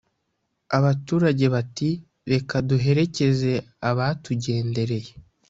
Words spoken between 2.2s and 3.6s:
"Reka duherekeze